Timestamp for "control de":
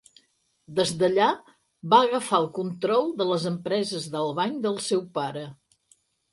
2.57-3.29